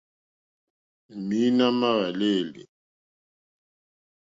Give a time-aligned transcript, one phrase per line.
[1.27, 2.63] Mǐīnā má hwàlêlì.